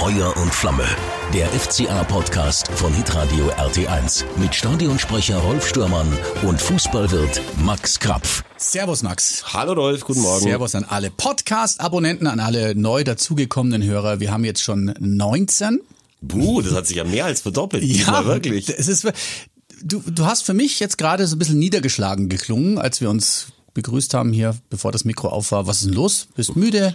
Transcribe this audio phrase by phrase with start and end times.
[0.00, 0.86] Feuer und Flamme.
[1.34, 6.08] Der FCA-Podcast von Hitradio RT1 mit Stadionsprecher Rolf Stürmann
[6.40, 8.42] und Fußballwirt Max Krapf.
[8.56, 9.52] Servus Max.
[9.52, 10.40] Hallo Rolf, guten Morgen.
[10.40, 14.20] Servus an alle Podcast-Abonnenten, an alle neu dazugekommenen Hörer.
[14.20, 15.82] Wir haben jetzt schon 19.
[16.22, 17.84] Buh, das hat sich ja mehr als verdoppelt.
[17.84, 18.70] Ja, wirklich.
[18.70, 19.06] Es ist,
[19.82, 23.48] du, du hast für mich jetzt gerade so ein bisschen niedergeschlagen geklungen, als wir uns
[23.74, 25.66] begrüßt haben hier, bevor das Mikro auf war.
[25.66, 26.28] Was ist denn los?
[26.34, 26.94] Bist müde?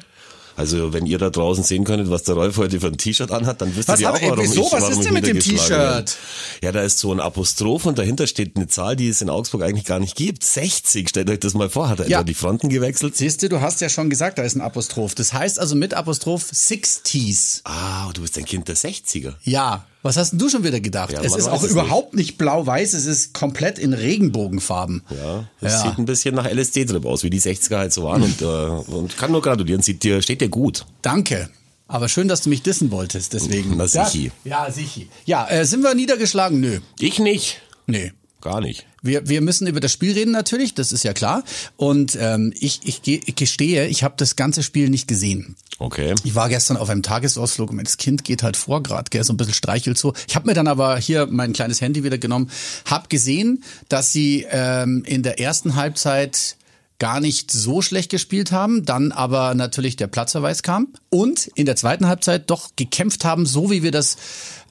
[0.57, 3.61] Also wenn ihr da draußen sehen könntet, was der Rolf heute für ein T-Shirt anhat,
[3.61, 4.65] dann wisst ihr auch, warum wieso?
[4.67, 6.17] ich Was warum ist denn mit dem T-Shirt?
[6.63, 9.63] Ja, da ist so ein Apostroph und dahinter steht eine Zahl, die es in Augsburg
[9.63, 10.43] eigentlich gar nicht gibt.
[10.43, 11.89] 60, stellt euch das mal vor.
[11.89, 12.19] Hat er Ja.
[12.19, 13.15] etwa die Fronten gewechselt?
[13.17, 15.13] Siehst du, du hast ja schon gesagt, da ist ein Apostroph.
[15.15, 17.61] Das heißt also mit Apostroph 60s.
[17.65, 19.33] Ah, du bist ein Kind der 60er.
[19.43, 19.85] Ja.
[20.05, 21.13] Was hast denn du schon wieder gedacht?
[21.13, 25.01] Ja, es ist auch es überhaupt nicht blau-weiß, es ist komplett in Regenbogenfarben.
[25.09, 25.89] Ja, das Ja.
[25.89, 28.21] sieht ein bisschen nach LSD-Trip aus, wie die 60er halt so waren.
[28.21, 30.85] und, äh, und kann nur gratulieren, sieht dir, steht dir gut.
[31.01, 31.49] Danke.
[31.87, 33.77] Aber schön, dass du mich dissen wolltest, deswegen.
[33.77, 34.31] Na, sichi.
[34.43, 35.09] Ja, sichi.
[35.25, 36.59] Ja, äh, sind wir niedergeschlagen?
[36.59, 36.81] Nö.
[36.99, 37.61] Ich nicht.
[37.87, 38.11] Nee.
[38.41, 38.85] Gar nicht.
[39.01, 41.43] Wir, wir müssen über das Spiel reden natürlich, das ist ja klar.
[41.77, 45.55] Und ähm, ich, ich, ich gestehe, ich habe das ganze Spiel nicht gesehen.
[45.77, 46.15] Okay.
[46.23, 49.33] Ich war gestern auf einem Tagesausflug und das Kind geht halt vor grad, gell, so
[49.33, 50.13] ein bisschen streichelt so.
[50.27, 52.49] Ich habe mir dann aber hier mein kleines Handy wieder genommen,
[52.85, 56.55] hab gesehen, dass sie ähm, in der ersten Halbzeit
[56.97, 61.75] gar nicht so schlecht gespielt haben, dann aber natürlich der Platzverweis kam und in der
[61.75, 64.15] zweiten Halbzeit doch gekämpft haben, so wie wir das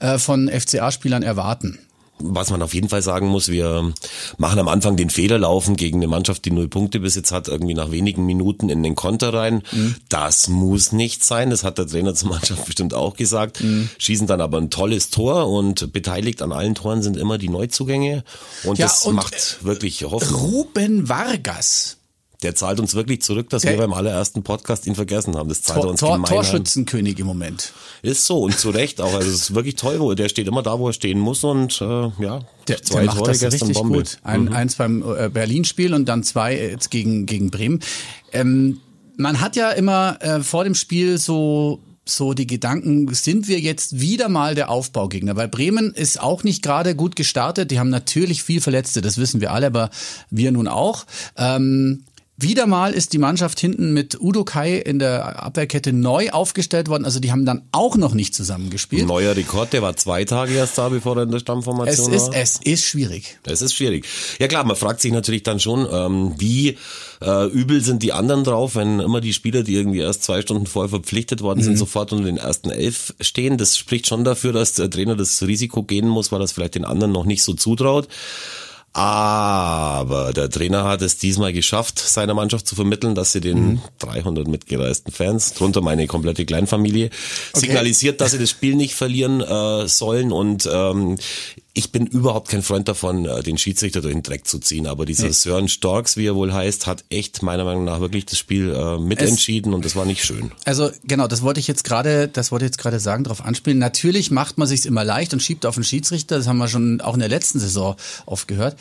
[0.01, 1.79] äh, von FCA-Spielern erwarten.
[2.21, 3.93] Was man auf jeden Fall sagen muss, wir
[4.39, 7.75] machen am Anfang den Fehler laufen gegen eine Mannschaft, die null Punkte Besitz hat, irgendwie
[7.75, 9.63] nach wenigen Minuten in den Konter rein.
[10.09, 11.51] Das muss nicht sein.
[11.51, 13.63] Das hat der Trainer zur Mannschaft bestimmt auch gesagt.
[13.99, 18.23] Schießen dann aber ein tolles Tor und beteiligt an allen Toren sind immer die Neuzugänge.
[18.63, 20.41] Und Ja, das und, macht wirklich Hoffnung.
[20.41, 21.99] Ruben Vargas,
[22.45, 25.49] Der zahlt uns wirklich zurück, dass Der- wir beim allerersten Podcast ihn vergessen haben.
[25.49, 26.25] Das zahlt er Tor, uns Tor.
[26.25, 27.73] Torschützenkönig im Moment.
[28.03, 29.15] Ist so und zu Recht auch.
[29.15, 31.81] Also es ist wirklich toll, wo der steht immer da, wo er stehen muss und
[31.81, 31.85] äh,
[32.23, 33.99] ja, Der, zwei der macht Tore das gestern richtig Bombe.
[33.99, 34.19] gut.
[34.23, 37.81] Ein, Eins beim äh, Berlin-Spiel und dann zwei jetzt gegen, gegen Bremen.
[38.33, 38.81] Ähm,
[39.17, 43.99] man hat ja immer äh, vor dem Spiel so so die Gedanken, sind wir jetzt
[43.99, 45.37] wieder mal der Aufbaugegner?
[45.37, 47.71] Weil Bremen ist auch nicht gerade gut gestartet.
[47.71, 49.89] Die haben natürlich viel Verletzte, das wissen wir alle, aber
[50.29, 51.07] wir nun auch.
[51.39, 52.05] Ähm,
[52.37, 57.05] wieder mal ist die Mannschaft hinten mit Udo Kai in der Abwehrkette neu aufgestellt worden.
[57.05, 59.07] Also die haben dann auch noch nicht zusammengespielt.
[59.07, 62.27] Neuer Rekord, der war zwei Tage erst da, bevor er in der Es Stammformation ist,
[62.29, 62.35] war.
[62.37, 63.39] es ist schwierig.
[63.45, 64.05] Das ist schwierig.
[64.41, 66.77] Ja klar, man fragt sich natürlich dann schon, ähm, wie
[67.23, 70.67] äh, übel sind die anderen drauf, wenn immer die Spieler, die irgendwie erst zwei Stunden
[70.67, 71.65] vorher verpflichtet worden Mhm.
[71.65, 73.59] sind, sofort unter den ersten elf stehen.
[73.59, 76.75] Das spricht schon dafür, dass der Trainer das Risiko gehen muss, weil er es vielleicht
[76.75, 78.09] den anderen noch nicht so zutraut.
[78.97, 83.81] Aber der Trainer hat es diesmal geschafft, seiner Mannschaft zu vermitteln, dass sie den Mhm.
[83.99, 87.11] 300 mitgereisten Fans, drunter meine komplette Kleinfamilie,
[87.53, 90.31] signalisiert, dass sie das Spiel nicht verlieren äh, sollen.
[90.31, 91.19] Und ähm,
[91.77, 94.87] ich bin überhaupt kein Freund davon, äh, den Schiedsrichter durch den Dreck zu ziehen.
[94.87, 98.39] Aber dieser Sören Storks, wie er wohl heißt, hat echt meiner Meinung nach wirklich das
[98.39, 100.53] Spiel äh, mitentschieden und das war nicht schön.
[100.65, 103.79] Also genau, das wollte ich jetzt gerade, das wollte ich jetzt gerade sagen, darauf anspielen.
[103.79, 106.39] Natürlich macht man sich's immer leicht und schiebt auf den Schiedsrichter.
[106.39, 108.77] Das haben wir schon auch in der letzten Saison oft gehört.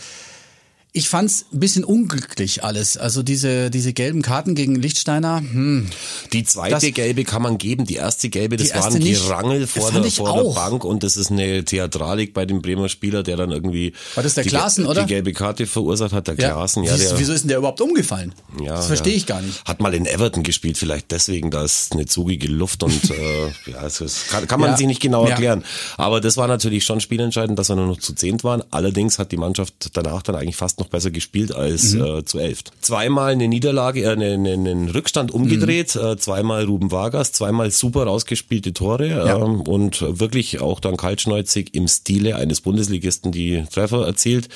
[0.96, 2.98] Ich fand's ein bisschen unglücklich alles.
[2.98, 5.40] Also diese diese gelben Karten gegen Lichtsteiner.
[5.40, 5.88] Hm.
[6.34, 9.04] Die zweite Das- gelbe kann man geben, die erste gelbe, das Die war erste ein
[9.04, 9.24] nicht.
[9.26, 10.54] Gerangel Das vor, der, vor auch.
[10.54, 14.22] der Bank und das ist eine Theatralik bei dem Bremer Spieler, der dann irgendwie War
[14.22, 15.02] das der die, Klaassen, oder?
[15.02, 16.84] die gelbe Karte verursacht hat, der Klaassen.
[16.84, 18.36] Ja, Wieso- der, wieso ist denn der überhaupt umgefallen?
[18.64, 19.18] ja, das verstehe ja.
[19.18, 19.66] ich gar nicht.
[19.66, 23.84] Hat mal in Everton gespielt, vielleicht deswegen, da ist eine zugige Luft und äh, ja,
[23.84, 24.78] es ist, kann, kann man Ja.
[24.78, 25.32] sich nicht genau Ja.
[25.32, 25.64] erklären.
[25.98, 28.62] Aber das war natürlich schon spielentscheidend, dass wir nur noch zu zehnt waren.
[28.70, 32.04] Allerdings hat die Mannschaft danach dann eigentlich fast noch besser gespielt als Mhm.
[32.06, 32.72] äh, zu elft.
[32.82, 36.02] Zweimal eine Niederlage, äh, eine, eine, einen Rückstand umgedreht, Mhm.
[36.02, 39.36] äh, zweimal Ruben Vargas, zweimal super rausgespielte Tore Ja.
[39.38, 44.50] ähm, und wirklich auch dann kaltschneuzig im Stile eines Bundesligisten die Treffer erzielt.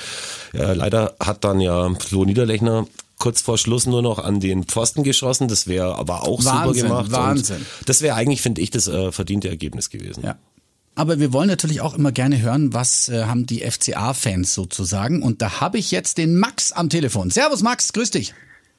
[0.54, 2.88] Ja, leider hat dann ja Flo Niederlechner
[3.20, 5.48] kurz vor Schluss nur noch an den Pfosten geschossen.
[5.48, 7.12] Das wäre aber auch super Wahnsinn, gemacht.
[7.12, 7.58] Wahnsinn.
[7.58, 10.24] Und das wäre eigentlich, finde ich, das äh, verdiente Ergebnis gewesen.
[10.24, 10.36] Ja.
[10.98, 15.22] Aber wir wollen natürlich auch immer gerne hören, was äh, haben die FCA-Fans sozusagen.
[15.22, 17.30] Und da habe ich jetzt den Max am Telefon.
[17.30, 18.34] Servus Max, grüß dich.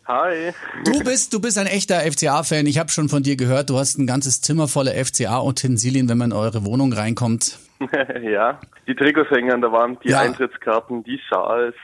[0.07, 0.53] Hi.
[0.85, 2.67] Du bist, du bist ein echter FCA-Fan.
[2.67, 6.33] Ich habe schon von dir gehört, du hast ein ganzes Zimmer voller FCA-Utensilien, wenn man
[6.33, 7.59] in eure Wohnung reinkommt.
[8.23, 10.21] ja, die Trikots hängen an der Wand, die Ja.
[10.21, 11.75] Eintrittskarten, die Schals,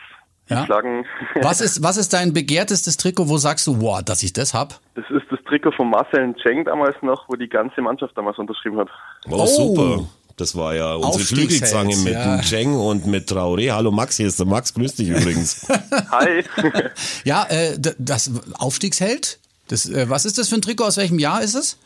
[0.49, 0.65] die Ja.
[0.65, 1.05] Flaggen.
[1.43, 3.29] Was ist, was ist dein begehrtestes Trikot?
[3.29, 4.81] Wo sagst du, wow, dass ich das hab?
[4.97, 8.79] Das ist das Trikot von Marcel Cheng damals noch, wo die ganze Mannschaft damals unterschrieben
[8.79, 8.89] hat.
[9.31, 9.47] Oh, Oh.
[9.47, 10.09] super.
[10.37, 12.41] Das war ja unsere Flügelzange mit ja.
[12.41, 13.73] Cheng und mit Traoré.
[13.73, 15.69] Hallo Max, hier ist der Max, grüß dich übrigens.
[16.11, 16.45] Hi.
[17.25, 19.39] Ja, äh, das Aufstiegsheld?
[19.69, 20.85] Das, äh, was ist das für ein Trikot?
[20.85, 21.79] Aus welchem Jahr ist es?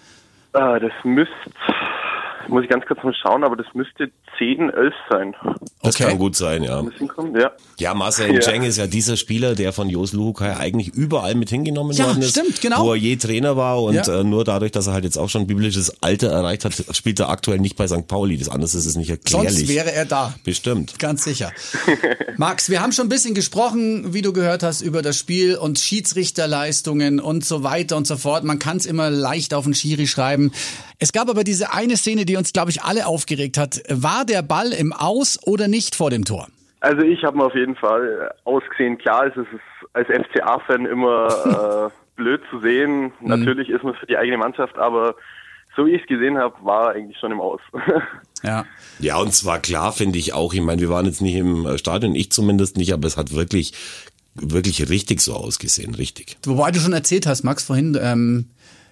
[0.54, 1.34] ah, das müsste
[2.48, 5.34] muss ich ganz kurz mal schauen, aber das müsste 10, 11 sein.
[5.82, 6.04] Das Okay.
[6.04, 6.82] kann gut sein, ja.
[7.38, 7.52] Ja.
[7.78, 8.40] Ja, Marcel Ja.
[8.40, 12.22] Cheng ist ja dieser Spieler, der von Jos Luhukai eigentlich überall mit hingenommen Ja, worden
[12.22, 12.30] ist.
[12.30, 12.84] stimmt, genau.
[12.84, 14.20] Wo er je Trainer war und Ja.
[14.20, 17.28] äh, nur dadurch, dass er halt jetzt auch schon biblisches Alter erreicht hat, spielt er
[17.28, 18.06] aktuell nicht bei St.
[18.08, 18.36] Pauli.
[18.38, 19.50] Das anders ist es nicht erklärlich.
[19.54, 20.34] Sonst wäre er da.
[20.44, 20.98] Bestimmt.
[20.98, 21.52] Ganz sicher.
[22.36, 25.78] Max, wir haben schon ein bisschen gesprochen, wie du gehört hast, über das Spiel und
[25.78, 28.44] Schiedsrichterleistungen und so weiter und so fort.
[28.44, 30.52] Man kann es immer leicht auf den Schiri schreiben.
[30.98, 33.82] Es gab aber diese eine Szene, die uns, glaube ich, alle aufgeregt hat.
[33.88, 36.48] War der Ball im Aus oder nicht vor dem Tor?
[36.80, 38.98] Also ich habe mir auf jeden Fall ausgesehen.
[38.98, 39.46] Klar ist es
[39.92, 43.12] als FCA-Fan immer äh, blöd zu sehen.
[43.20, 45.14] Natürlich ist man es für die eigene Mannschaft, aber
[45.76, 47.60] so wie ich es gesehen habe, war er eigentlich schon im Aus.
[48.44, 48.66] Ja.
[49.00, 51.76] Ja, und zwar klar finde ich auch, ich meine, wir waren jetzt nicht im äh,
[51.76, 53.72] Stadion, ich zumindest nicht, aber es hat wirklich,
[54.36, 56.36] wirklich richtig so ausgesehen, richtig.
[56.44, 58.48] Wobei du schon erzählt hast, Max, vorhin ähm,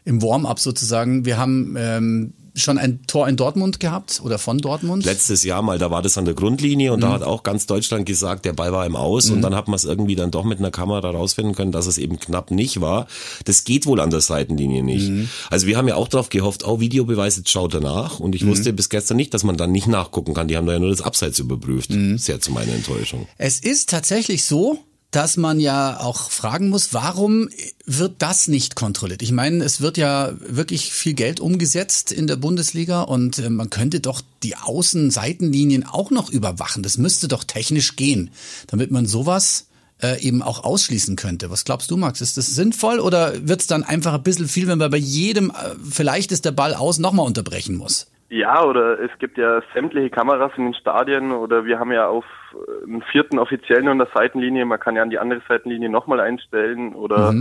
[0.07, 5.05] im Warm-up sozusagen, wir haben ähm, schon ein Tor in Dortmund gehabt oder von Dortmund.
[5.05, 8.07] Letztes Jahr mal, da war das an der Grundlinie und da hat auch ganz Deutschland
[8.07, 10.59] gesagt, der Ball war im Aus und dann hat man es irgendwie dann doch mit
[10.59, 13.09] einer Kamera rausfinden können, dass es eben knapp nicht war.
[13.45, 15.29] Das geht wohl an der Seitenlinie nicht.
[15.51, 18.47] Also wir haben ja auch darauf gehofft, oh, Videobeweis, jetzt schaut er nach und ich
[18.47, 20.49] wusste bis gestern nicht, dass man dann nicht nachgucken kann.
[20.49, 21.91] Die haben da ja nur das Abseits überprüft.
[22.17, 23.27] Sehr zu meiner Enttäuschung.
[23.37, 24.79] Es ist tatsächlich so,
[25.17, 27.49] dass man ja auch fragen muss, warum
[27.87, 29.23] wird das nicht kontrolliert?
[29.23, 33.71] Ich meine, es wird ja wirklich viel Geld umgesetzt in der Bundesliga und äh, man
[33.71, 36.83] könnte doch die Außenseitenlinien auch noch überwachen.
[36.83, 38.29] Das müsste doch technisch gehen,
[38.67, 39.69] damit man sowas
[40.03, 41.49] äh, eben auch ausschließen könnte.
[41.49, 42.21] Was glaubst du, Max?
[42.21, 45.49] Ist das sinnvoll oder wird es dann einfach ein bisschen viel, wenn man bei jedem,
[45.49, 48.07] äh, vielleicht ist der Ball aus, nochmal unterbrechen muss?
[48.37, 52.27] Ja, oder es gibt ja sämtliche Kameras in den Stadien oder wir haben ja auf
[52.53, 56.21] äh, einen vierten Offiziellen an der Seitenlinie, man kann ja an die andere Seitenlinie nochmal
[56.21, 57.33] einstellen oder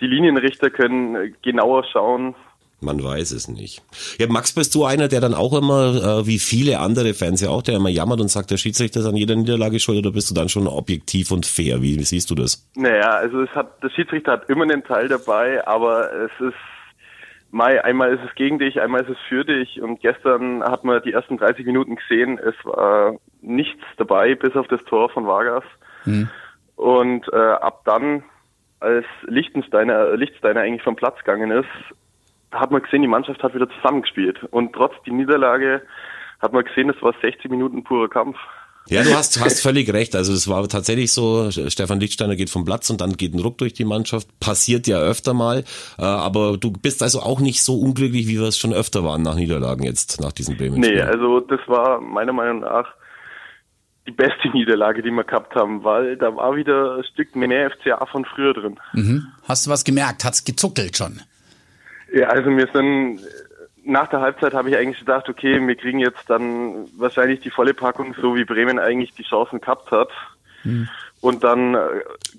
[0.00, 2.36] die Linienrichter können äh, genauer schauen.
[2.82, 3.82] Man weiß es nicht.
[4.18, 7.50] Ja, Max, bist du einer, der dann auch immer, äh, wie viele andere Fans ja
[7.50, 10.30] auch, der immer jammert und sagt, der Schiedsrichter ist an jeder Niederlage schuld oder bist
[10.30, 11.82] du dann schon objektiv und fair?
[11.82, 12.66] Wie, wie siehst du das?
[12.76, 16.54] Naja, also es hat, der Schiedsrichter hat immer einen Teil dabei, aber es ist,
[17.52, 21.02] Mai, einmal ist es gegen dich, einmal ist es für dich und gestern hat man
[21.02, 25.64] die ersten 30 Minuten gesehen, es war nichts dabei, bis auf das Tor von Vargas.
[26.76, 28.22] Und äh, ab dann,
[28.78, 31.68] als Lichtensteiner, Lichtsteiner eigentlich vom Platz gegangen ist,
[32.52, 34.42] hat man gesehen, die Mannschaft hat wieder zusammengespielt.
[34.44, 35.82] Und trotz die Niederlage
[36.40, 38.38] hat man gesehen, es war 60 Minuten purer Kampf.
[38.90, 40.16] Ja, du hast, hast völlig recht.
[40.16, 43.56] Also es war tatsächlich so, Stefan Lichtsteiner geht vom Platz und dann geht ein Ruck
[43.58, 44.28] durch die Mannschaft.
[44.40, 45.64] Passiert ja öfter mal.
[45.96, 49.22] Äh, aber du bist also auch nicht so unglücklich, wie wir es schon öfter waren
[49.22, 52.86] nach Niederlagen jetzt, nach diesem bremen Nee, also das war meiner Meinung nach
[54.08, 58.04] die beste Niederlage, die wir gehabt haben, weil da war wieder ein Stück mehr FCA
[58.06, 58.80] von früher drin.
[58.92, 59.26] Mhm.
[59.44, 60.24] Hast du was gemerkt?
[60.24, 61.20] Hat's gezuckelt schon?
[62.12, 63.20] Ja, also wir sind
[63.84, 67.74] nach der Halbzeit habe ich eigentlich gedacht, okay, wir kriegen jetzt dann wahrscheinlich die volle
[67.74, 70.10] Packung, so wie Bremen eigentlich die Chancen gehabt hat.
[71.20, 71.78] Und dann äh,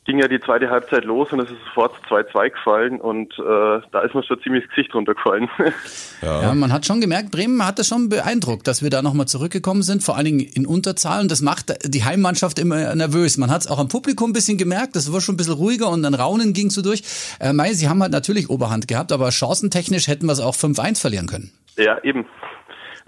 [0.06, 4.01] ging ja die zweite Halbzeit los und es ist sofort 2-2 gefallen und äh, da
[4.01, 5.50] ist mir schon ziemlich das Gesicht runtergefallen.
[6.24, 9.81] Ja, man hat schon gemerkt, Bremen hat das schon beeindruckt, dass wir da nochmal zurückgekommen
[9.81, 11.28] sind, vor allen Dingen in Unterzahlen.
[11.28, 13.38] Das macht die Heimmannschaft immer nervös.
[13.38, 15.89] Man hat es auch am Publikum ein bisschen gemerkt, das war schon ein bisschen ruhiger
[15.89, 17.01] und dann Raunen ging so durch.
[17.39, 21.01] Äh, Mei, sie haben halt natürlich Oberhand gehabt, aber chancentechnisch hätten wir es auch 5-1
[21.01, 21.51] verlieren können.
[21.75, 22.28] ja, eben.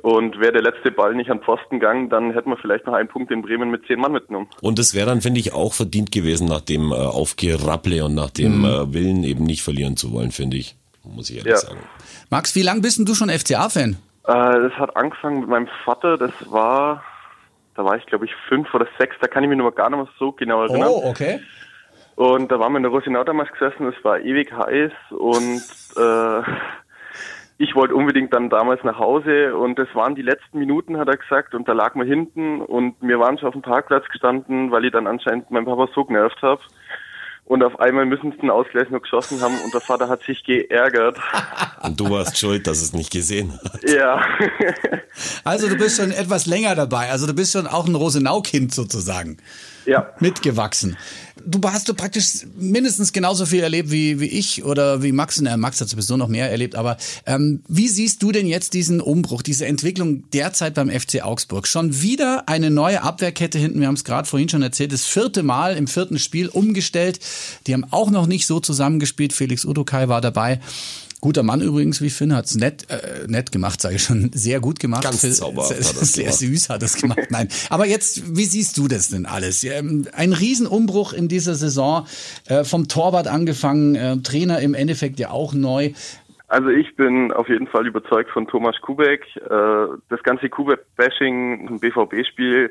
[0.04, 3.08] Und wäre der letzte Ball nicht an Pfosten gegangen, dann hätten wir vielleicht noch einen
[3.08, 4.50] Punkt in Bremen mit zehn Mann mitgenommen.
[4.62, 8.30] Und es wäre dann, finde ich, auch verdient gewesen, nach dem äh, Aufgerapple und nach
[8.30, 10.76] dem äh, Willen eben nicht verlieren zu wollen, finde ich.
[11.06, 11.58] Muss ich ehrlich Ja.
[11.58, 11.80] sagen.
[12.30, 13.92] Max, wie lang bist denn du schon FCA-Fan?
[13.92, 17.02] Äh, das hat angefangen mit meinem Vater, das war,
[17.76, 20.00] da war ich glaube ich fünf oder sechs, da kann ich mich nur gar nicht
[20.00, 20.90] mehr so genau erinnern.
[21.06, 21.40] okay.
[22.16, 25.62] Und da waren wir in der Rosinau damals gesessen, es war ewig heiß und
[25.98, 26.42] äh,
[27.64, 31.16] ich wollte unbedingt dann damals nach Hause und das waren die letzten Minuten, hat er
[31.16, 34.84] gesagt, und da lag man hinten und wir waren schon auf dem Parkplatz gestanden, weil
[34.84, 36.62] ich dann anscheinend meinen Papa so genervt habe.
[37.46, 40.44] Und auf einmal müssen sie den Ausgleich noch geschossen haben und der Vater hat sich
[40.46, 41.18] geärgert.
[41.84, 43.84] Und du warst schuld, dass es nicht gesehen hat.
[43.90, 44.26] ja.
[45.44, 47.12] Also du bist schon etwas länger dabei.
[47.12, 49.38] Also du bist schon auch ein Rosenau-Kind sozusagen.
[49.86, 50.10] Ja.
[50.20, 50.98] Mitgewachsen.
[51.46, 55.42] Du hast du praktisch mindestens genauso viel erlebt wie, wie ich oder wie Max.
[55.42, 56.76] Äh, Max hat sowieso noch mehr erlebt.
[56.76, 61.68] Aber ähm, wie siehst du denn jetzt diesen Umbruch, diese Entwicklung derzeit beim FC Augsburg?
[61.68, 63.80] Schon wieder eine neue Abwehrkette hinten.
[63.82, 64.94] Wir haben es gerade vorhin schon erzählt.
[64.94, 67.20] Das vierte Mal im vierten Spiel umgestellt.
[67.68, 69.34] Die haben auch noch nicht so zusammengespielt.
[69.34, 70.60] Felix Udokai war dabei.
[71.24, 74.60] Guter Mann übrigens, wie ich finde, hat's nett, äh, nett gemacht, sage ich schon, sehr
[74.60, 75.04] gut gemacht.
[75.04, 76.38] Ganz zauberhaft sehr, sehr gemacht.
[76.38, 77.28] süß hat es gemacht.
[77.30, 79.64] Nein, aber jetzt, wie siehst du das denn alles?
[79.64, 82.06] Ähm, Ein Riesenumbruch in dieser Saison,
[82.50, 85.92] äh, vom Torwart angefangen, äh, Trainer im Endeffekt ja auch neu.
[86.50, 89.26] Also ich bin auf jeden Fall überzeugt von Thomas Kubek.
[89.38, 89.50] Äh,
[90.10, 92.70] das ganze Kubek-Bashing im BVB-Spiel,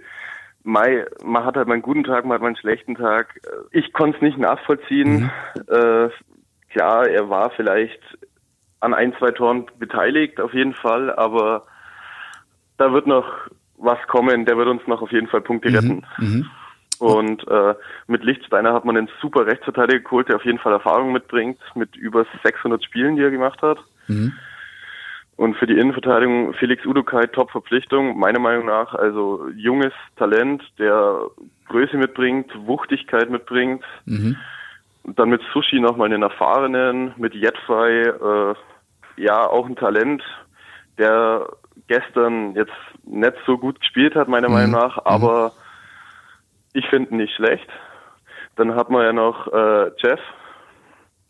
[0.63, 3.41] Mai, man hat halt mal einen guten Tag, man hat mal einen schlechten Tag.
[3.71, 5.23] Ich konnte es nicht nachvollziehen.
[5.23, 5.31] Mhm.
[5.75, 6.11] Äh,
[6.71, 7.99] klar, er war vielleicht
[8.83, 11.67] an ein, zwei Toren beteiligt, auf jeden Fall, aber
[12.79, 13.27] da wird noch
[13.77, 15.75] was kommen, der wird uns noch auf jeden Fall Punkte mhm.
[15.77, 16.07] retten.
[16.19, 16.51] Mhm.
[16.99, 17.75] Und äh,
[18.07, 21.97] mit Lichtsteiner hat man einen super Rechtsverteidiger geholt, der auf jeden Fall Erfahrung mitbringt, mit
[21.97, 23.79] über 600 Spielen, die er gemacht hat.
[24.09, 24.33] Mhm.
[25.37, 28.95] Und für die Innenverteidigung Felix Udukai Top-Verpflichtung, meiner Meinung nach.
[28.95, 31.23] Also junges Talent, der
[31.69, 33.85] Größe mitbringt, Wuchtigkeit mitbringt.
[34.05, 34.37] Mhm.
[35.05, 38.55] Und dann mit Sushi nochmal einen erfahrenen, mit Jetfrei, äh,
[39.17, 40.23] ja, auch ein Talent,
[40.99, 41.49] der
[41.89, 42.73] gestern jetzt
[43.05, 44.55] nicht so gut gespielt hat, meiner mhm.
[44.55, 45.03] Meinung nach, mhm.
[45.05, 45.53] aber
[46.73, 47.69] ich finde nicht schlecht.
[48.57, 50.21] Dann hat man ja noch äh, Jeff.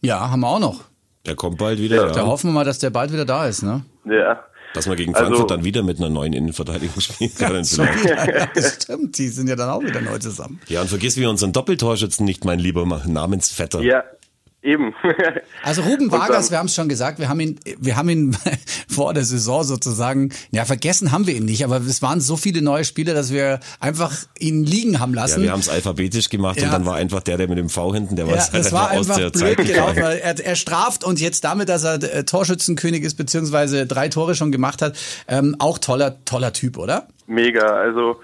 [0.00, 0.80] Ja, haben wir auch noch.
[1.26, 2.08] Der kommt bald wieder.
[2.08, 2.12] Ja.
[2.12, 3.84] Da hoffen wir mal, dass der bald wieder da ist, ne?
[4.04, 4.44] Ja.
[4.74, 7.62] Dass man gegen Frankfurt also, dann wieder mit einer neuen Innenverteidigung spielen kann.
[7.62, 10.60] ja, das stimmt, die sind ja dann auch wieder neu zusammen.
[10.66, 13.82] Ja, und vergiss wir unseren Doppeltorschützen nicht, mein lieber Namensvetter.
[13.82, 14.02] Ja,
[14.62, 14.94] Eben.
[15.64, 18.36] Also Ruben Vargas, wir haben es schon gesagt, wir haben ihn, wir haben ihn
[18.88, 22.62] vor der Saison sozusagen, ja vergessen haben wir ihn nicht, aber es waren so viele
[22.62, 25.40] neue Spiele, dass wir einfach ihn liegen haben lassen.
[25.40, 26.64] Ja, wir haben es alphabetisch gemacht ja.
[26.64, 28.90] und dann war einfach der, der mit dem V hinten, der war ja, das war
[28.90, 29.98] einfach blöd Zeit gelaufen.
[29.98, 34.50] Er, er straft und jetzt damit, dass er äh, Torschützenkönig ist beziehungsweise drei Tore schon
[34.50, 37.06] gemacht hat, ähm, auch toller, toller Typ, oder?
[37.28, 38.20] Mega, also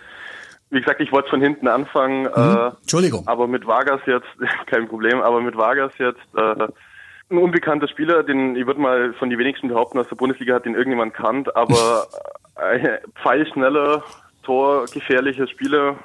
[0.71, 2.23] wie gesagt, ich wollte von hinten anfangen.
[2.23, 2.29] Mhm.
[2.35, 3.27] Äh, Entschuldigung.
[3.27, 4.29] Aber mit Vargas jetzt,
[4.67, 6.69] kein Problem, aber mit Vargas jetzt äh,
[7.31, 10.65] ein unbekannter Spieler, den ich würde mal von die wenigsten behaupten, aus der Bundesliga hat
[10.65, 12.07] den irgendjemand kannt, aber
[12.57, 14.03] ein pfeilschneller,
[14.43, 15.97] torgefährlicher Spieler,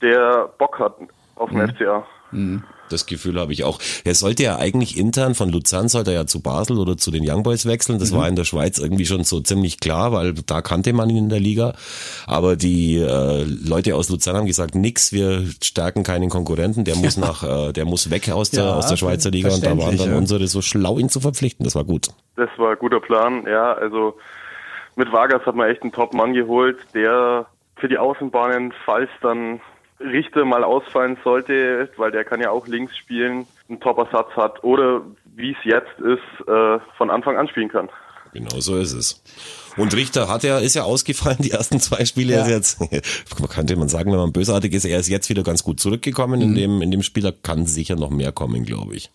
[0.00, 0.96] der Bock hat
[1.36, 1.68] auf den mhm.
[1.68, 2.06] FCA.
[2.32, 2.64] Mhm.
[2.88, 3.78] Das Gefühl habe ich auch.
[4.04, 7.22] Er sollte ja eigentlich intern von Luzern sollte er ja zu Basel oder zu den
[7.26, 7.98] Young Boys wechseln.
[7.98, 8.16] Das mhm.
[8.16, 11.28] war in der Schweiz irgendwie schon so ziemlich klar, weil da kannte man ihn in
[11.30, 11.72] der Liga.
[12.26, 16.84] Aber die äh, Leute aus Luzern haben gesagt, nix, wir stärken keinen Konkurrenten.
[16.84, 19.54] Der muss nach, äh, der muss weg aus der ja, aus der Schweizer Liga.
[19.54, 20.18] Und da waren dann ja.
[20.18, 21.64] unsere so schlau, ihn zu verpflichten.
[21.64, 22.08] Das war gut.
[22.36, 23.44] Das war ein guter Plan.
[23.46, 24.18] Ja, also
[24.96, 27.46] mit Vargas hat man echt einen Top-Mann geholt, der
[27.76, 29.60] für die Außenbahnen, falls dann
[30.04, 35.02] Richter mal ausfallen sollte, weil der kann ja auch links spielen, einen Top-Ersatz hat oder
[35.34, 37.88] wie es jetzt ist, äh, von Anfang an spielen kann.
[38.32, 39.22] Genau so ist es.
[39.76, 42.34] Und Richter hat ja, ist ja ausgefallen, die ersten zwei Spiele.
[42.34, 42.42] Ja.
[42.42, 45.80] Ist jetzt, könnte man sagen, wenn man bösartig ist, er ist jetzt wieder ganz gut
[45.80, 46.46] zurückgekommen mhm.
[46.46, 47.22] in dem, in dem Spiel.
[47.22, 49.10] Da kann sicher noch mehr kommen, glaube ich.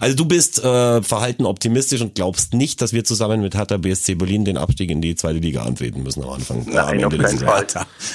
[0.00, 4.14] Also du bist äh, verhalten optimistisch und glaubst nicht, dass wir zusammen mit Hertha BSC
[4.14, 6.64] Berlin den Abstieg in die zweite Liga antreten müssen am Anfang.
[6.66, 7.66] Nein, am Ende Fall.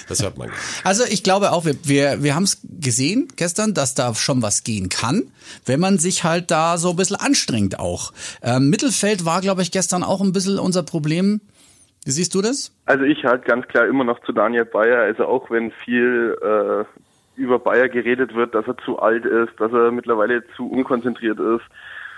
[0.07, 0.49] Das hört man.
[0.83, 4.63] Also ich glaube auch, wir, wir, wir haben es gesehen gestern, dass da schon was
[4.63, 5.23] gehen kann,
[5.65, 8.13] wenn man sich halt da so ein bisschen anstrengt auch.
[8.41, 11.41] Ähm, Mittelfeld war, glaube ich, gestern auch ein bisschen unser Problem.
[12.05, 12.73] Wie siehst du das?
[12.85, 15.01] Also ich halt ganz klar immer noch zu Daniel Bayer.
[15.01, 17.00] Also auch wenn viel äh,
[17.41, 21.63] über Bayer geredet wird, dass er zu alt ist, dass er mittlerweile zu unkonzentriert ist.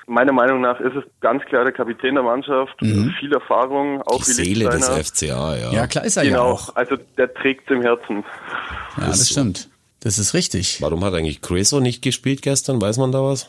[0.06, 3.13] Meiner Meinung nach ist es ganz klar der Kapitän der Mannschaft, mhm.
[3.20, 5.72] viel Erfahrung, auch die Seele des FCA, ja.
[5.72, 6.75] Ja, klar ist er genau, ja auch.
[6.75, 8.24] Also der trägt im Herzen.
[8.98, 9.70] Ja, das, das stimmt.
[10.01, 10.82] Das ist richtig.
[10.82, 12.82] Warum hat eigentlich Creso nicht gespielt gestern?
[12.82, 13.48] Weiß man da was?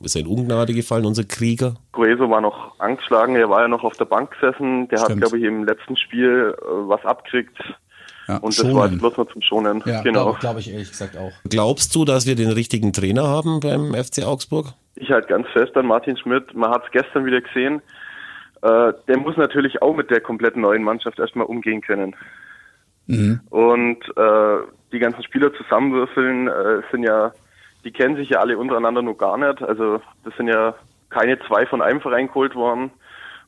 [0.00, 1.76] Ist er in Ungnade gefallen, unser Krieger?
[1.92, 4.88] Grueso war noch angeschlagen, er war ja noch auf der Bank gesessen.
[4.88, 5.10] Der Stimmt.
[5.10, 7.56] hat, glaube ich, im letzten Spiel äh, was abkriegt.
[8.28, 9.82] Ja, und das war bloß noch zum Schonen.
[9.84, 10.24] Ja, genau.
[10.24, 11.32] Glaube glaub ich ehrlich gesagt auch.
[11.48, 14.74] Glaubst du, dass wir den richtigen Trainer haben beim FC Augsburg?
[14.96, 16.54] Ich halt ganz fest an Martin Schmidt.
[16.54, 17.82] Man hat es gestern wieder gesehen.
[18.62, 22.16] Äh, der muss natürlich auch mit der kompletten neuen Mannschaft erstmal umgehen können.
[23.06, 23.40] Mhm.
[23.50, 24.58] Und äh,
[24.92, 27.32] die ganzen Spieler zusammenwürfeln äh, sind ja,
[27.84, 29.62] die kennen sich ja alle untereinander nur gar nicht.
[29.62, 30.74] Also das sind ja
[31.10, 32.90] keine zwei von einem Verein geholt worden.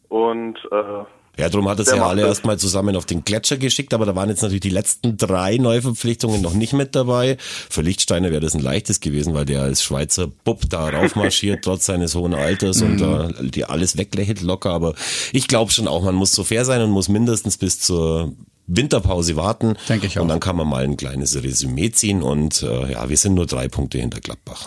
[0.09, 1.05] Und äh,
[1.37, 4.31] ja, darum hat es ja alle erstmal zusammen auf den Gletscher geschickt, aber da waren
[4.31, 7.37] jetzt natürlich die letzten drei Neuverpflichtungen noch nicht mit dabei.
[7.39, 11.87] Für Lichtsteiner wäre das ein leichtes gewesen, weil der als Schweizer Bub da raufmarschiert, trotz
[11.87, 14.71] seines hohen Alters und da äh, die alles weglächelt locker.
[14.71, 14.95] Aber
[15.33, 18.33] ich glaube schon auch, man muss so fair sein und muss mindestens bis zur
[18.67, 19.77] Winterpause warten.
[19.89, 20.23] Denke ich auch.
[20.23, 23.47] Und dann kann man mal ein kleines Resümee ziehen und äh, ja, wir sind nur
[23.47, 24.67] drei Punkte hinter Gladbach.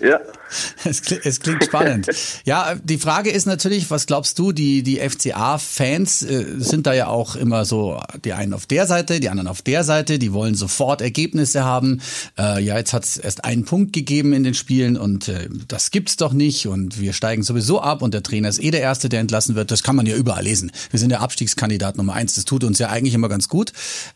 [0.00, 0.18] Ja.
[0.84, 2.08] Es, klingt, es klingt spannend.
[2.44, 7.06] ja, die Frage ist natürlich, was glaubst du, die, die FCA-Fans äh, sind da ja
[7.06, 10.54] auch immer so, die einen auf der Seite, die anderen auf der Seite, die wollen
[10.54, 12.00] sofort Ergebnisse haben.
[12.38, 15.90] Äh, ja, jetzt hat es erst einen Punkt gegeben in den Spielen und äh, das
[15.90, 19.08] gibt's doch nicht und wir steigen sowieso ab und der Trainer ist eh der Erste,
[19.08, 19.70] der entlassen wird.
[19.70, 20.72] Das kann man ja überall lesen.
[20.90, 22.34] Wir sind der Abstiegskandidat Nummer eins.
[22.34, 23.72] Das tut uns ja eigentlich immer ganz gut.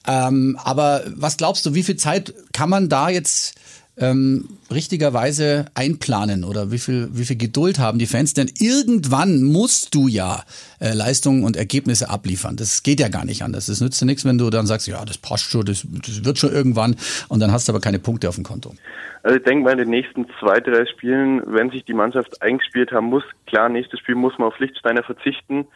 [0.07, 3.55] Ähm, aber was glaubst du, wie viel Zeit kann man da jetzt
[3.99, 8.35] ähm, richtigerweise einplanen oder wie viel, wie viel Geduld haben die Fans?
[8.35, 10.43] Denn irgendwann musst du ja
[10.81, 12.57] äh, Leistungen und Ergebnisse abliefern.
[12.57, 13.67] Das geht ja gar nicht anders.
[13.67, 16.39] Das nützt dir nichts, wenn du dann sagst, ja, das passt schon, das, das wird
[16.39, 16.97] schon irgendwann
[17.29, 18.75] und dann hast du aber keine Punkte auf dem Konto.
[19.23, 22.93] Also ich denke mal, in den nächsten zwei, drei Spielen, wenn sich die Mannschaft eingespielt
[22.93, 25.67] haben muss, klar, nächstes Spiel muss man auf Lichtsteiner verzichten.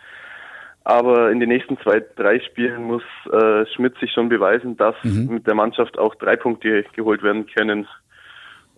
[0.84, 5.34] Aber in den nächsten zwei, drei Spielen muss äh, Schmidt sich schon beweisen, dass mhm.
[5.34, 7.86] mit der Mannschaft auch drei Punkte geholt werden können.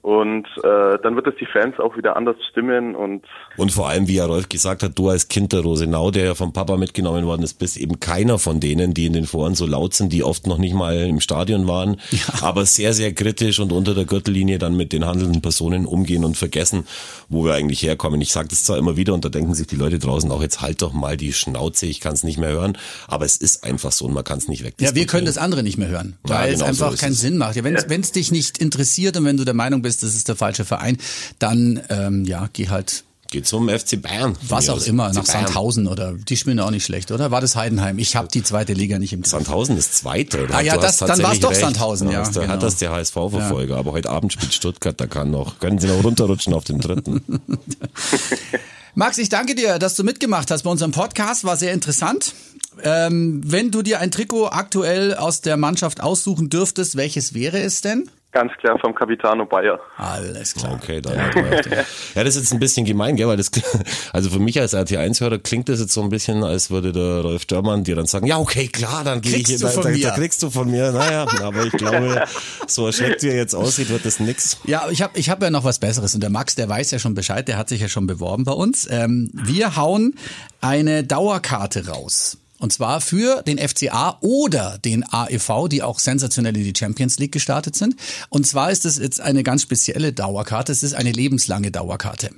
[0.03, 3.25] Und äh, dann wird es die Fans auch wieder anders stimmen und
[3.57, 6.35] und vor allem, wie ja Rolf gesagt hat, du als Kind der Rosenau, der ja
[6.35, 9.65] vom Papa mitgenommen worden ist, bist eben keiner von denen, die in den Foren so
[9.65, 12.43] laut sind, die oft noch nicht mal im Stadion waren, ja.
[12.43, 16.37] aber sehr, sehr kritisch und unter der Gürtellinie dann mit den handelnden Personen umgehen und
[16.37, 16.85] vergessen,
[17.29, 18.21] wo wir eigentlich herkommen.
[18.21, 20.63] Ich sage das zwar immer wieder und da denken sich die Leute draußen auch, jetzt
[20.63, 23.93] halt doch mal die Schnauze, ich kann es nicht mehr hören, aber es ist einfach
[23.93, 24.75] so und man kann es nicht weg.
[24.81, 27.15] Ja, wir können das andere nicht mehr hören, weil ja, genau es einfach so keinen
[27.15, 27.55] Sinn macht.
[27.55, 28.13] Ja, wenn es ja.
[28.15, 30.97] dich nicht interessiert und wenn du der Meinung bist, bist, das ist der falsche Verein,
[31.39, 34.37] dann ähm, ja, geh halt Geht zum FC Bayern.
[34.47, 35.47] Was auch immer, nach Bayern.
[35.47, 37.31] Sandhausen oder die spielen auch nicht schlecht, oder?
[37.31, 37.99] War das Heidenheim?
[37.99, 39.31] Ich habe die zweite Liga nicht im Griff.
[39.31, 40.57] Sandhausen ist zweite, oder?
[40.57, 42.25] Ah ja, das, dann war es doch Sandhausen, ja.
[42.25, 42.53] Da genau.
[42.53, 43.81] hat das der HSV-Verfolger, ja.
[43.81, 47.23] aber heute Abend spielt Stuttgart, da kann noch, können sie noch runterrutschen auf den dritten.
[48.95, 52.35] Max, ich danke dir, dass du mitgemacht hast bei unserem Podcast, war sehr interessant.
[52.83, 57.81] Ähm, wenn du dir ein Trikot aktuell aus der Mannschaft aussuchen dürftest, welches wäre es
[57.81, 58.11] denn?
[58.33, 59.79] Ganz klar vom Capitano Bayer.
[59.99, 60.73] Alles klar.
[60.73, 61.15] Okay, dann.
[62.15, 63.51] ja, das ist jetzt ein bisschen gemein, gell, weil das,
[64.15, 67.45] also für mich als RT1-Hörer klingt das jetzt so ein bisschen, als würde der Rolf
[67.45, 70.49] Dörmann dir dann sagen, ja, okay, klar, dann gehe ich, da, da, da, kriegst du
[70.49, 70.93] von mir.
[70.93, 72.25] Naja, aber ich glaube,
[72.67, 74.57] so erschreckt wie er jetzt aussieht, wird das nix.
[74.65, 76.99] Ja, ich habe ich hab ja noch was Besseres und der Max, der weiß ja
[76.99, 78.89] schon Bescheid, der hat sich ja schon beworben bei uns.
[78.91, 80.15] Ähm, wir hauen
[80.63, 82.39] eine Dauerkarte raus.
[82.63, 87.33] Und zwar für den FCA oder den AEV, die auch sensationell in die Champions League
[87.33, 87.97] gestartet sind.
[88.29, 90.71] Und zwar ist es jetzt eine ganz spezielle Dauerkarte.
[90.71, 92.31] Es ist eine lebenslange Dauerkarte.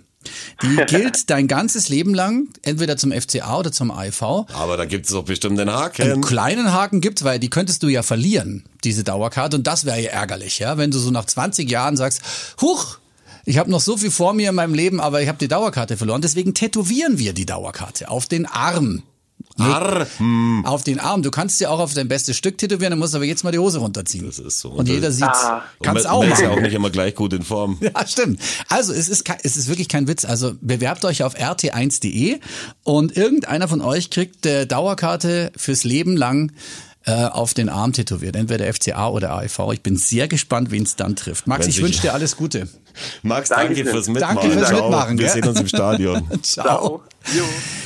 [0.63, 4.23] Die gilt dein ganzes Leben lang, entweder zum FCA oder zum AEV.
[4.55, 6.01] Aber da gibt es doch bestimmt den Haken.
[6.01, 9.59] Einen kleinen Haken gibt's, weil die könntest du ja verlieren, diese Dauerkarte.
[9.59, 12.23] Und das wäre ja ärgerlich, ja, wenn du so nach 20 Jahren sagst,
[12.63, 12.99] huch,
[13.45, 15.99] ich habe noch so viel vor mir in meinem Leben, aber ich habe die Dauerkarte
[15.99, 16.23] verloren.
[16.23, 19.03] Deswegen tätowieren wir die Dauerkarte auf den Arm.
[19.59, 20.07] Arr.
[20.19, 20.65] Hm.
[20.67, 21.23] Auf den Arm.
[21.23, 23.53] Du kannst dir auch auf dein bestes Stück tätowieren, dann musst du aber jetzt mal
[23.53, 24.27] die Hose runterziehen.
[24.27, 24.71] Das ist so.
[24.71, 25.63] Und, und jeder sieht ah.
[25.83, 26.23] Kannst auch.
[26.23, 27.79] Man ist ja auch nicht immer gleich gut in Form.
[27.81, 28.41] Ja, stimmt.
[28.69, 30.25] Also es ist, es ist wirklich kein Witz.
[30.25, 32.41] Also bewerbt euch auf rt1.de
[32.83, 36.53] und irgendeiner von euch kriegt der Dauerkarte fürs Leben lang
[37.07, 39.61] äh, auf den Arm tätowiert, entweder FCA oder AIV.
[39.73, 41.47] Ich bin sehr gespannt, wen es dann trifft.
[41.47, 42.69] Max, Wenn ich wünsche dir alles Gute.
[43.23, 44.37] Max, danke, danke fürs Mitmachen.
[44.37, 45.19] Danke fürs Mitmachen.
[45.19, 46.31] Wir sehen uns im Stadion.
[46.43, 47.03] Ciao.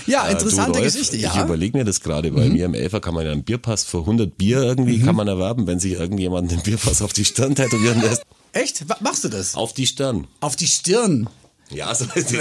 [0.07, 1.17] Ja, interessante du, Rolf, Geschichte.
[1.17, 1.33] Ja.
[1.35, 2.53] Ich überlege mir das gerade, weil mhm.
[2.55, 5.05] mir im Elfer kann man ja einen Bierpass für 100 Bier irgendwie mhm.
[5.05, 8.23] kann man erwerben, wenn sich irgendjemand den Bierpass auf die Stirn tätowieren lässt.
[8.53, 8.85] Echt?
[9.01, 9.55] Machst du das?
[9.55, 10.27] Auf die Stirn.
[10.41, 11.29] Auf die Stirn?
[11.71, 12.35] Ja, so also,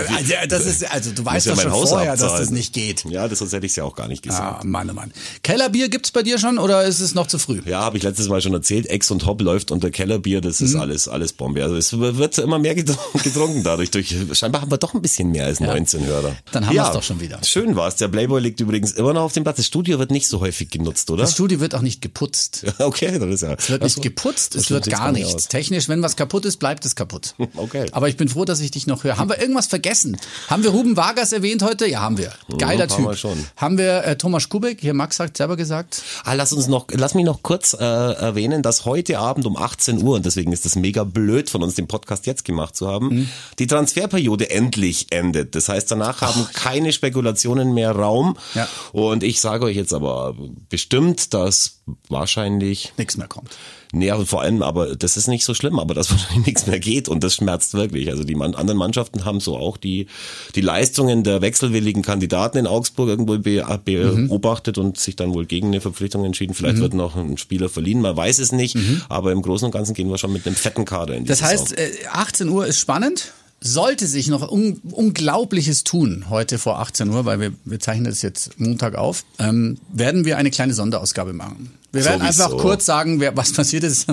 [0.47, 2.31] das ist, also du weißt ja doch schon Haus vorher, abzahlen.
[2.31, 3.03] dass das nicht geht.
[3.05, 4.63] Ja, das sonst hätte ich ja auch gar nicht gesagt.
[4.63, 5.11] Ah, Mann, oh Mann.
[5.43, 7.61] Kellerbier gibt's bei dir schon oder ist es noch zu früh?
[7.65, 8.87] Ja, habe ich letztes Mal schon erzählt.
[8.87, 10.81] Ex und Hop läuft unter Kellerbier, das ist mhm.
[10.81, 11.63] alles, alles Bombe.
[11.63, 13.91] Also es wird immer mehr getrunken dadurch.
[13.91, 16.07] Durch, scheinbar haben wir doch ein bisschen mehr als 19 ja.
[16.07, 16.35] Hörer.
[16.51, 17.39] Dann haben ja, wir es doch schon wieder.
[17.43, 17.97] Schön war's.
[17.97, 19.57] Der Playboy liegt übrigens immer noch auf dem Platz.
[19.57, 21.23] Das Studio wird nicht so häufig genutzt, oder?
[21.23, 22.65] Das Studio wird auch nicht geputzt.
[22.79, 23.53] okay, das ist ja.
[23.53, 25.47] Es wird nicht geputzt, es wird gar nichts.
[25.47, 27.35] Technisch, wenn was kaputt ist, bleibt es kaputt.
[27.55, 27.87] okay.
[27.91, 29.16] Aber ich bin froh, dass ich dich noch höre.
[29.17, 30.17] Haben wir irgendwas vergessen?
[30.47, 31.87] Haben wir Ruben Vargas erwähnt heute?
[31.87, 32.31] Ja, haben wir.
[32.57, 33.15] Geiler ja, Typ.
[33.15, 33.45] Schon.
[33.55, 36.03] Haben wir äh, Thomas Kubek, hier Max sagt selber gesagt.
[36.23, 40.03] Ah, lass uns noch, lass mich noch kurz äh, erwähnen, dass heute Abend um 18
[40.03, 43.07] Uhr, und deswegen ist das mega blöd von uns, den Podcast jetzt gemacht zu haben,
[43.07, 43.29] mhm.
[43.59, 45.55] die Transferperiode endlich endet.
[45.55, 46.53] Das heißt, danach haben Ach.
[46.53, 48.37] keine Spekulationen mehr Raum.
[48.53, 48.67] Ja.
[48.91, 50.35] Und ich sage euch jetzt aber
[50.69, 53.51] bestimmt, dass wahrscheinlich nichts mehr kommt.
[53.93, 56.79] Nee, und vor allem, aber das ist nicht so schlimm, aber dass wahrscheinlich nichts mehr
[56.79, 58.09] geht und das schmerzt wirklich.
[58.09, 60.07] Also die anderen Mannschaften haben so auch die,
[60.55, 64.83] die Leistungen der wechselwilligen Kandidaten in Augsburg irgendwo be, beobachtet mhm.
[64.83, 66.53] und sich dann wohl gegen eine Verpflichtung entschieden.
[66.53, 66.81] Vielleicht mhm.
[66.81, 69.01] wird noch ein Spieler verliehen, man weiß es nicht, mhm.
[69.09, 71.41] aber im Großen und Ganzen gehen wir schon mit einem fetten Kader in die Das
[71.41, 71.85] heißt, Saison.
[72.11, 77.25] 18 äh, Uhr ist spannend sollte sich noch un Unglaubliches tun heute vor 18 Uhr,
[77.25, 81.71] weil wir, wir zeichnen das jetzt Montag auf, ähm, werden wir eine kleine Sonderausgabe machen.
[81.97, 82.43] Wir werden Sowieso.
[82.43, 84.07] einfach kurz sagen, wer, was passiert ist.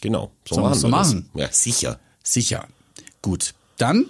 [0.00, 1.30] Genau, so, so machen wir so machen.
[1.32, 1.42] Das.
[1.42, 2.00] Ja, sicher.
[2.22, 2.68] Sicher.
[3.22, 3.54] Gut.
[3.78, 4.06] Dann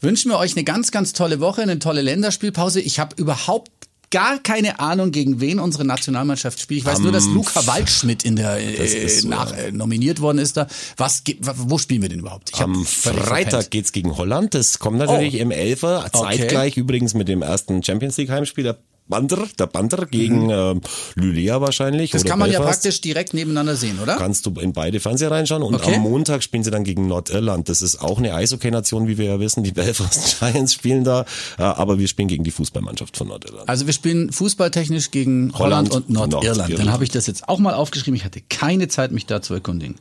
[0.00, 2.80] wünschen wir euch eine ganz, ganz tolle Woche, eine tolle Länderspielpause.
[2.80, 3.70] Ich habe überhaupt
[4.10, 6.80] gar keine Ahnung, gegen wen unsere Nationalmannschaft spielt.
[6.80, 10.38] Ich weiß um, nur, dass Luca Waldschmidt in der äh, so, nach, äh, nominiert worden
[10.38, 10.66] ist da.
[10.96, 12.50] Was wo spielen wir denn überhaupt?
[12.52, 14.54] Ich Am Freitag geht's gegen Holland.
[14.54, 15.38] Das kommt natürlich oh.
[15.38, 16.80] im Elfer, zeitgleich okay.
[16.80, 18.76] übrigens mit dem ersten Champions League Heimspiel
[19.10, 20.50] Bander, der Bander gegen mhm.
[20.50, 22.12] äh, Lylea wahrscheinlich.
[22.12, 22.66] Das kann man Belfast.
[22.66, 24.16] ja praktisch direkt nebeneinander sehen, oder?
[24.16, 25.96] Kannst du in beide Fernseher reinschauen und okay.
[25.96, 27.68] am Montag spielen sie dann gegen Nordirland.
[27.68, 29.62] Das ist auch eine Eishockey-Nation, wie wir ja wissen.
[29.62, 31.26] Die Belfast Giants spielen da,
[31.58, 33.68] äh, aber wir spielen gegen die Fußballmannschaft von Nordirland.
[33.68, 36.44] Also wir spielen fußballtechnisch gegen Holland, Holland und Nordirland.
[36.44, 36.78] Nordirland.
[36.78, 38.16] Dann habe ich das jetzt auch mal aufgeschrieben.
[38.16, 39.96] Ich hatte keine Zeit, mich da zu erkundigen.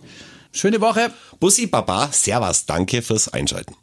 [0.52, 1.12] Schöne Woche.
[1.40, 3.76] Bussi Baba, Servus, danke fürs Einschalten.